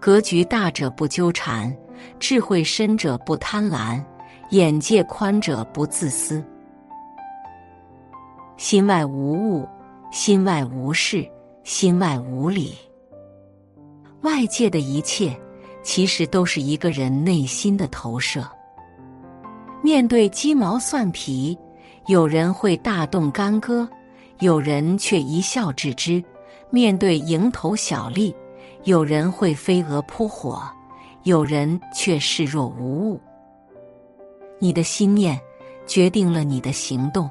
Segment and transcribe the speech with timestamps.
[0.00, 1.76] 格局大者不纠缠，
[2.18, 4.02] 智慧深者不贪婪，
[4.48, 6.42] 眼界宽者不自私。
[8.56, 9.68] 心外无物，
[10.10, 11.28] 心外无事，
[11.64, 12.74] 心外无理。
[14.22, 15.38] 外界的一切，
[15.82, 18.42] 其实都是一个人内心的投射。
[19.82, 21.56] 面对鸡毛蒜皮，
[22.06, 23.86] 有人会大动干戈，
[24.38, 26.22] 有人却一笑置之；
[26.70, 28.34] 面对蝇头小利，
[28.84, 30.62] 有人会飞蛾扑火，
[31.24, 33.20] 有人却视若无物。
[34.58, 35.38] 你的心念
[35.86, 37.30] 决定了你的行动。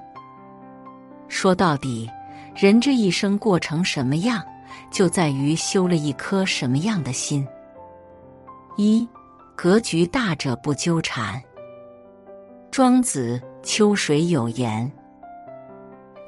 [1.27, 2.09] 说到底，
[2.55, 4.43] 人这一生过成什么样，
[4.91, 7.47] 就在于修了一颗什么样的心。
[8.77, 9.07] 一
[9.55, 11.41] 格局大者不纠缠。
[12.71, 14.89] 庄子《秋水》有言：“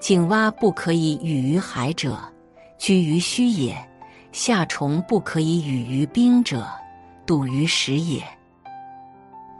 [0.01, 2.17] 井蛙不可以语于海者，
[2.77, 3.75] 居于虚也；
[4.31, 6.67] 夏虫不可以语于冰者，
[7.25, 8.23] 笃于石也。”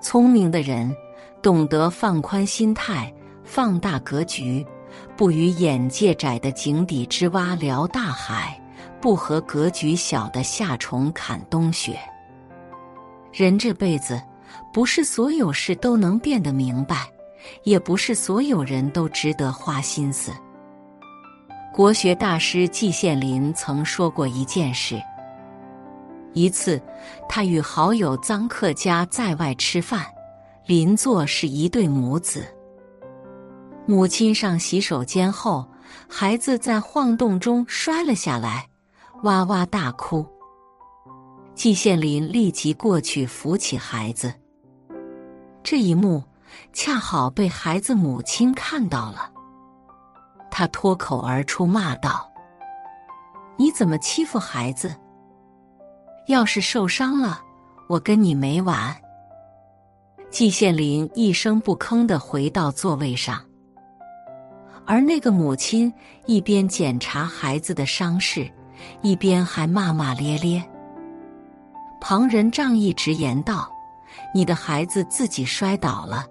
[0.01, 0.95] 聪明的人
[1.41, 4.65] 懂得放宽心态，放大格局，
[5.15, 8.59] 不与眼界窄的井底之蛙聊大海，
[8.99, 11.99] 不和格局小的夏虫侃冬雪。
[13.31, 14.21] 人这辈子。
[14.73, 17.09] 不是所有事都能变得明白，
[17.63, 20.29] 也不是所有人都值得花心思。
[21.81, 25.01] 国学大师季羡林曾说过一件事：
[26.33, 26.79] 一次，
[27.27, 30.05] 他与好友臧克家在外吃饭，
[30.67, 32.45] 邻座是一对母子。
[33.87, 35.67] 母亲上洗手间后，
[36.07, 38.67] 孩子在晃动中摔了下来，
[39.23, 40.23] 哇哇大哭。
[41.55, 44.31] 季羡林立即过去扶起孩子。
[45.63, 46.23] 这一幕
[46.73, 49.31] 恰好被孩子母亲看到了，
[50.61, 52.31] 他脱口而出骂道
[53.57, 54.95] ：“你怎么欺负孩子？
[56.27, 57.41] 要是受伤了，
[57.89, 58.95] 我跟你没完！”
[60.29, 63.43] 季羡林一声不吭的回到座位上，
[64.85, 65.91] 而那个母亲
[66.27, 68.47] 一边检查孩子的伤势，
[69.01, 70.63] 一边还骂骂咧咧。
[71.99, 73.67] 旁人仗义直言道。
[74.31, 76.23] 你的孩子自己摔倒了，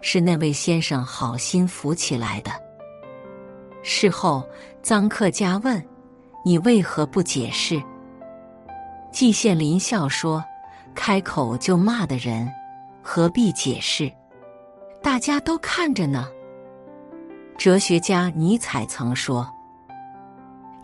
[0.00, 2.63] 是那位先生好心扶起来的。
[3.86, 4.42] 事后，
[4.82, 5.80] 臧克家问
[6.42, 7.80] ：“你为何不解释？”
[9.12, 10.42] 季羡林笑说
[10.96, 12.50] ：“开口就骂的人，
[13.02, 14.10] 何必解释？
[15.02, 16.26] 大家都看着呢。”
[17.58, 19.46] 哲学家尼采曾说：“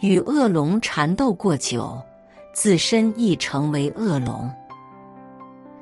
[0.01, 1.99] 与恶龙缠斗过久，
[2.53, 4.49] 自身亦成为恶龙。”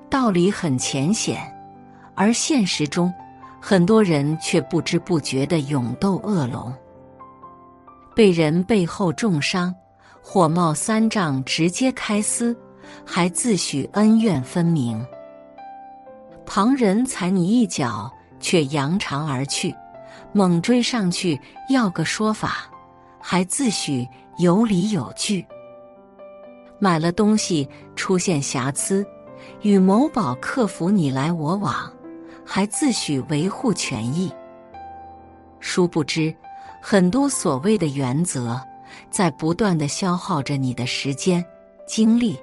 [0.09, 1.53] 道理很浅显，
[2.15, 3.13] 而现实中，
[3.61, 6.73] 很多人却不知不觉的勇斗恶龙，
[8.19, 9.73] 被人背后重伤，
[10.21, 12.59] 火冒三丈，直接开撕，
[13.07, 14.99] 还自诩恩怨分明；
[16.45, 19.73] 旁人踩你一脚，却扬长而去，
[20.33, 21.41] 猛追上去
[21.71, 22.69] 要个说法，
[23.21, 24.05] 还自诩
[24.39, 25.41] 有理有据；
[26.81, 29.07] 买了东西出现瑕疵。
[29.63, 31.89] 与某宝客服你来我往，
[32.45, 34.29] 还自诩维护权益。
[35.61, 36.35] 殊不知，
[36.81, 38.61] 很多所谓的原则，
[39.11, 41.45] 在不断的消耗着你的时间、
[41.87, 42.39] 精力，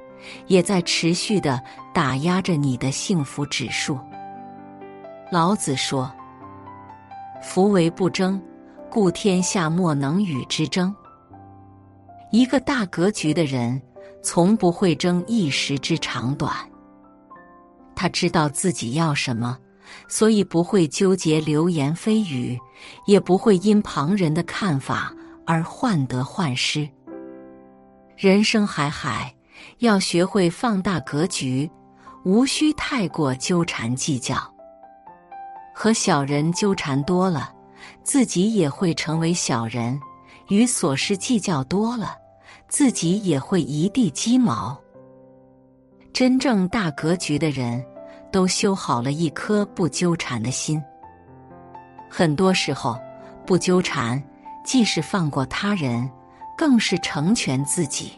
[0.47, 1.62] 也在持续的
[1.94, 3.97] 打压着你的幸福指数。
[5.31, 6.12] 老子说
[7.41, 8.41] ：“夫为不争，
[8.90, 10.95] 故天下莫能与之争。”
[12.31, 13.81] 一个大格局的人，
[14.22, 16.53] 从不会争一时之长短。
[17.95, 19.57] 他知道自己要什么，
[20.07, 22.59] 所以不会纠结流言蜚语，
[23.06, 25.13] 也不会因旁人的看法
[25.46, 26.90] 而患得患失。
[28.18, 29.34] 人生海海，
[29.79, 31.69] 要学会放大格局，
[32.24, 34.38] 无需太过纠缠计较。
[35.74, 37.54] 和小人纠缠多了，
[38.04, 40.00] 自己也会成为小人；
[40.48, 42.15] 与琐事计较多了，
[42.69, 44.80] 自己也会一地鸡毛。
[46.13, 47.86] 真正大格局的人，
[48.35, 50.83] 都修好了一颗不纠缠的心。
[52.09, 52.99] 很多时候，
[53.45, 54.21] 不纠缠，
[54.61, 56.11] 既是放过他人，
[56.57, 58.11] 更是成全自己。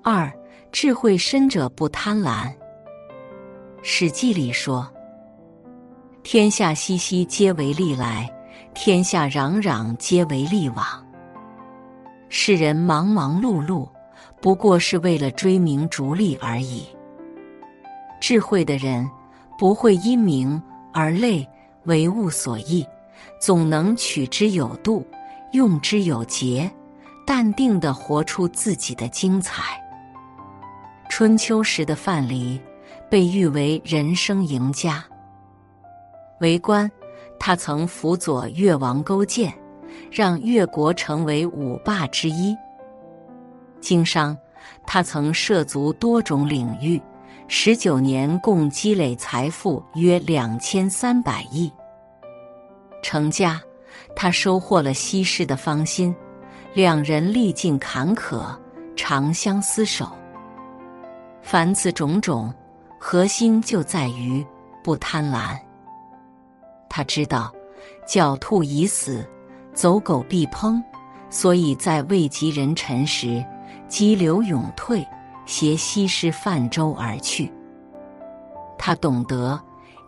[0.00, 0.32] 二，
[0.70, 2.46] 智慧深者不贪婪。
[3.82, 4.88] 《史记》里说
[6.22, 8.24] ：“天下熙熙，皆为利来；
[8.74, 10.86] 天下攘攘，皆为利往。”
[12.30, 13.88] 世人忙忙碌碌。
[14.40, 16.86] 不过是为了追名逐利而已。
[18.20, 19.08] 智慧的人
[19.58, 20.60] 不会因名
[20.92, 21.46] 而累，
[21.84, 22.86] 为物所役，
[23.40, 25.06] 总能取之有度，
[25.52, 26.70] 用之有节，
[27.26, 29.62] 淡定的活出自己的精彩。
[31.08, 32.58] 春秋时的范蠡
[33.10, 35.04] 被誉为人生赢家。
[36.40, 36.90] 为官，
[37.38, 39.52] 他曾辅佐越王勾践，
[40.10, 42.56] 让越国成为五霸之一。
[43.80, 44.36] 经商，
[44.86, 47.00] 他曾涉足多种领域，
[47.46, 51.70] 十九年共积累财富约两千三百亿。
[53.02, 53.60] 成家，
[54.16, 56.14] 他收获了西施的芳心，
[56.72, 58.46] 两人历尽坎坷，
[58.96, 60.10] 长相厮守。
[61.42, 62.52] 凡此种种，
[62.98, 64.44] 核心就在于
[64.82, 65.58] 不贪婪。
[66.88, 67.52] 他知道，
[68.08, 69.22] 狡兔已死，
[69.74, 70.82] 走狗必烹，
[71.28, 73.44] 所以在位极人臣时，
[73.86, 75.06] 激流勇退，
[75.46, 77.52] 携西施泛舟而去。
[78.78, 79.60] 他懂得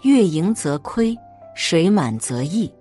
[0.02, 1.16] 月盈则亏，
[1.54, 2.72] 水满则溢，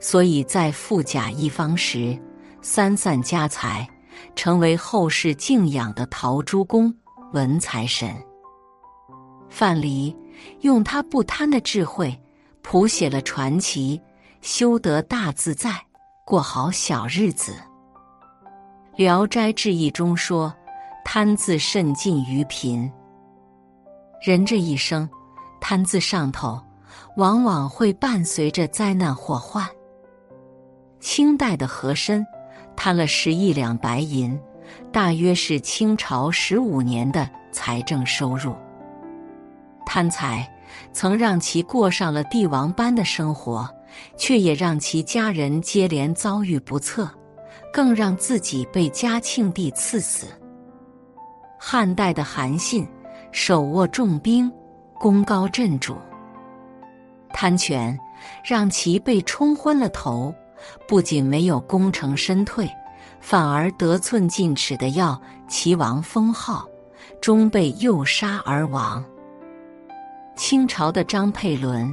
[0.00, 2.18] 所以在富甲一方时，
[2.60, 3.88] 三散家财，
[4.34, 6.94] 成为后世敬仰的陶朱公。
[7.32, 8.14] 文财神
[9.48, 10.14] 范蠡
[10.60, 12.16] 用他不贪的智慧
[12.62, 14.00] 谱写了传奇，
[14.40, 15.70] 修得大自在，
[16.24, 17.52] 过好小日子。
[18.96, 20.54] 《聊斋志异》中说
[21.04, 22.90] ：“贪字甚近于贫。”
[24.20, 25.08] 人这一生，
[25.60, 26.60] 贪字上头，
[27.16, 29.66] 往往会伴随着灾难祸患。
[31.00, 32.26] 清代的和珅
[32.74, 34.38] 贪了十亿两白银。
[34.90, 38.56] 大约是清朝十五年的财政收入。
[39.84, 40.50] 贪财
[40.90, 43.68] 曾让其过上了帝王般的生活，
[44.16, 47.08] 却也让其家人接连遭遇不测，
[47.72, 50.26] 更让自己被嘉庆帝赐死。
[51.66, 52.86] 汉代的韩信
[53.32, 54.52] 手握重兵，
[55.00, 55.96] 功高震主，
[57.32, 57.98] 贪权
[58.44, 60.34] 让其被冲昏了头，
[60.86, 62.68] 不仅没有功成身退。
[63.18, 65.18] 反而得寸进尺的要
[65.48, 66.68] 齐王封号，
[67.18, 69.02] 终被诱杀而亡。
[70.36, 71.90] 清朝的张佩伦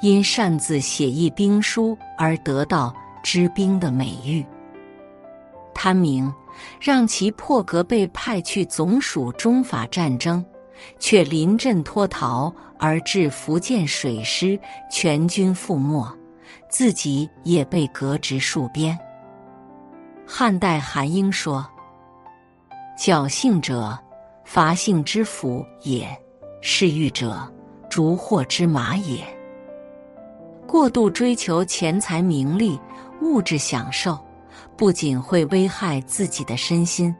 [0.00, 4.42] 因擅自写一兵书而得到知兵的美誉。
[5.74, 6.32] 贪名
[6.80, 10.44] 让其破格被派去总署中法战争，
[10.98, 14.58] 却临阵脱逃而致福建水师
[14.90, 16.06] 全军覆没，
[16.68, 18.98] 自己也被革职戍边。
[20.26, 21.66] 汉代韩英说
[22.96, 23.98] ：“侥幸者，
[24.44, 26.06] 伐幸之斧也；
[26.60, 27.52] 嗜欲者，
[27.88, 29.24] 逐祸之马也。”
[30.68, 32.78] 过度追求钱财、名利、
[33.20, 34.16] 物质享受，
[34.80, 37.14] 不仅会危害自己的身心，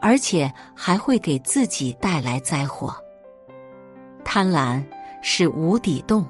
[0.00, 2.94] 而且还会给自己带来灾祸。
[4.24, 4.80] 贪婪
[5.20, 6.24] 是无底洞。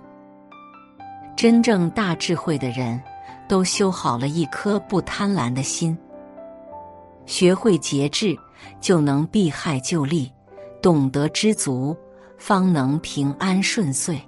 [1.36, 2.98] 真正大智慧的人，
[3.46, 5.94] 都修好了一颗不贪婪的心。
[7.26, 8.34] 学会节制，
[8.80, 10.32] 就能避害就利；
[10.80, 11.94] 懂得知足，
[12.38, 14.18] 方能平安顺遂。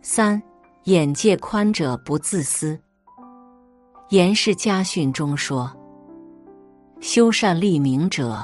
[0.00, 0.40] 三
[0.84, 2.76] 眼界宽者不自私。
[4.10, 5.70] 《颜氏家训》中说
[6.98, 8.42] ：“修善利名者，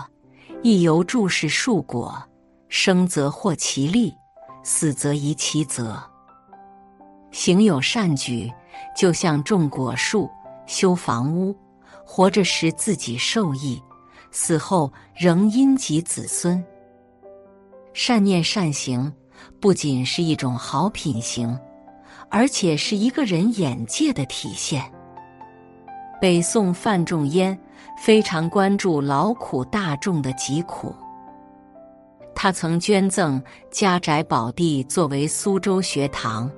[0.63, 2.23] 亦由注视树果，
[2.69, 4.13] 生则获其利，
[4.63, 5.99] 死则遗其泽。
[7.31, 8.53] 行有善举，
[8.95, 10.29] 就像种果树、
[10.67, 11.57] 修房屋。”
[12.07, 13.83] 活着时自己受益，
[14.31, 16.63] 死后仍荫及子孙。
[17.95, 19.11] 善念善行
[19.59, 21.59] 不仅是一种好品行，
[22.29, 24.93] 而且是一个人眼界的体现。
[26.25, 27.55] 北宋范仲淹
[27.99, 30.97] 非常关注劳苦大众的疾苦，
[32.35, 36.51] 他曾捐赠家宅宝地作为苏州学堂。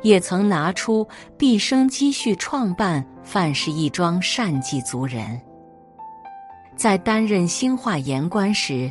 [0.00, 5.38] 也曾拿出毕生积蓄创办范氏义庄，善济族人。
[6.74, 8.90] 在担任兴化盐官时，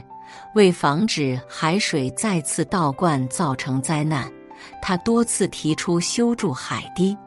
[0.54, 4.32] 为防止海水再次倒灌造成灾难，
[4.80, 7.18] 他多次提出修筑海堤。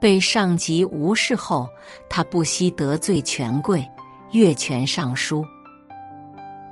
[0.00, 1.68] 被上级无视后，
[2.08, 3.86] 他不惜得罪权贵，
[4.32, 5.44] 越权上书。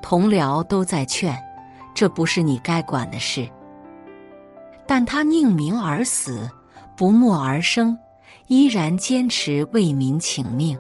[0.01, 1.37] 同僚都在劝
[1.95, 3.49] ：“这不是你该管的事。”
[4.87, 6.49] 但他宁鸣而死，
[6.97, 7.99] 不默而生，
[8.47, 10.79] 依然坚持为民请命。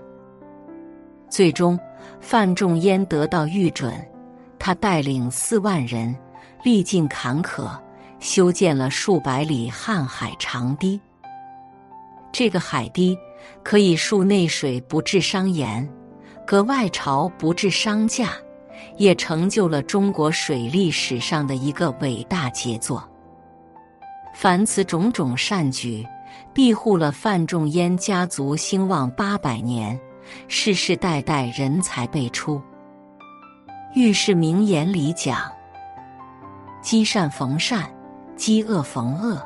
[1.28, 1.76] 最终，
[2.20, 3.92] 范仲淹得到御准，
[4.60, 6.14] 他带领四万人，
[6.62, 7.68] 历尽坎坷，
[8.20, 11.00] 修建了数百里瀚海长堤。
[12.38, 13.18] 这个海堤
[13.62, 15.88] 可以束内水不致伤盐，
[16.46, 18.28] 隔外潮不致伤价，
[18.98, 23.02] 也成就了中国水利史上的一个伟大杰作。
[24.34, 26.06] 凡此种种善举，
[26.52, 29.98] 庇护了范仲淹家族兴旺八百年，
[30.46, 32.60] 世世代代人才辈出。
[33.94, 35.50] 遇事名言里讲
[36.84, 37.90] ：“积善逢善，
[38.36, 39.42] 积恶逢恶。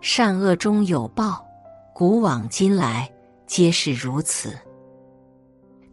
[0.00, 1.44] 善恶中有报，
[1.98, 3.10] 古往今来
[3.46, 4.52] 皆是如此。”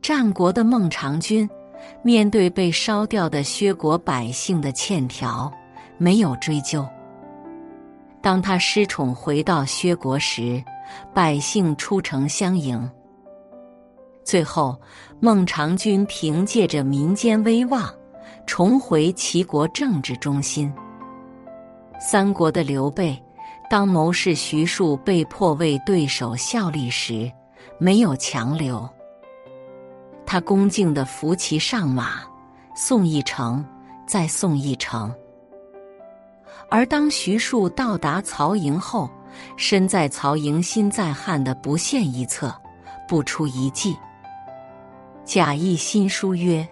[0.03, 1.49] 战国的孟尝君
[2.01, 5.49] 面对被烧掉的薛国百姓的欠条，
[5.97, 6.85] 没有追究。
[8.21, 10.61] 当他失宠回到薛国时，
[11.13, 12.91] 百姓出城相迎。
[14.25, 14.77] 最后，
[15.21, 17.89] 孟尝君凭借着民间威望，
[18.45, 20.69] 重回齐国政治中心。
[21.97, 23.17] 三国的刘备，
[23.73, 27.31] 当谋士徐庶被迫为对手效力时，
[27.79, 28.87] 没有强留，
[30.27, 32.21] 他恭敬地扶其上马，
[32.75, 33.65] 送一程，
[34.05, 35.11] 再送一程。
[36.69, 39.09] 而当徐庶到达曹营后，
[39.57, 42.53] 身在曹营心在汉的不献一策，
[43.09, 43.97] 不出一计。
[45.25, 46.67] 贾谊新书曰：“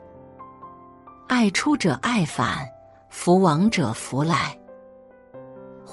[1.27, 2.69] 爱出者爱返，
[3.09, 4.55] 福往者福来。”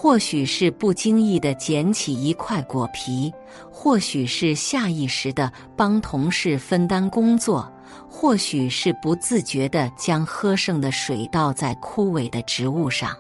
[0.01, 3.35] 或许是不经意的捡起一块果皮，
[3.69, 7.69] 或许是下意识的帮同事分担工作，
[8.09, 13.11] 或许是不自觉的将喝剩的水倒在枯萎的植物上。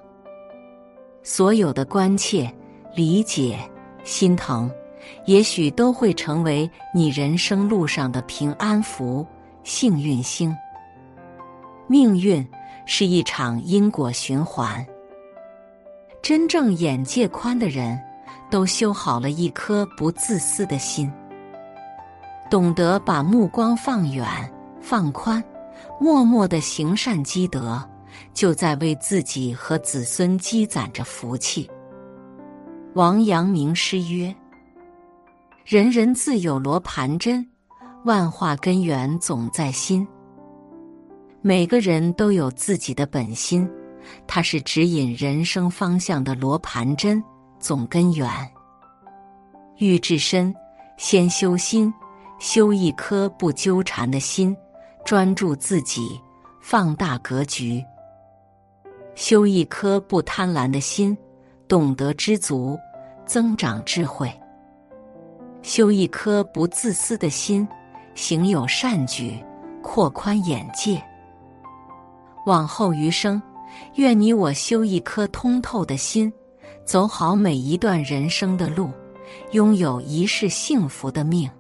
[1.25, 2.49] 所有的关切、
[2.94, 3.58] 理解、
[4.04, 4.70] 心疼。
[5.26, 9.26] 也许都会成为你人生路上的平安符、
[9.64, 10.56] 幸运星。
[11.88, 12.47] 命运
[12.87, 14.87] 是一场因果循环。
[16.28, 17.99] 真正眼界宽的人，
[18.50, 21.11] 都修好了一颗不自私的心，
[22.50, 24.26] 懂得把目光放远、
[24.78, 25.42] 放宽，
[25.99, 27.82] 默默的行善积德，
[28.35, 31.66] 就在为自己和子孙积攒着福气。
[32.92, 34.37] 王阳明诗曰。
[35.64, 37.42] 人人自有罗盘针，
[38.04, 40.06] 万化根源总在心。
[41.40, 43.66] 每个人都有自己的本心，
[44.26, 47.22] 它是指引人生方向的罗盘针、
[47.58, 48.28] 总根源。
[49.78, 50.54] 欲至深，
[50.96, 51.92] 先修心，
[52.38, 54.56] 修一颗不纠缠的心，
[55.04, 56.20] 专注自己，
[56.60, 57.80] 放大格局；
[59.14, 61.16] 修一颗不贪婪的心，
[61.68, 62.78] 懂得知足，
[63.24, 64.32] 增长智慧。
[65.62, 67.66] 修一颗不自私的心，
[68.14, 69.36] 行有善举，
[69.82, 71.02] 扩宽眼界。
[72.46, 73.40] 往后余生，
[73.97, 76.32] 愿你我修一颗通透的心，
[76.85, 78.90] 走好每一段人生的路，
[79.52, 81.50] 拥有一世幸福的命。